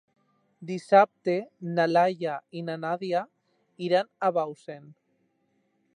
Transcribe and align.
Dissabte 0.69 1.35
na 1.75 1.85
Laia 1.91 2.39
i 2.61 2.65
na 2.71 2.79
Nàdia 2.87 3.23
iran 3.89 4.13
a 4.31 4.35
Bausen. 4.39 4.93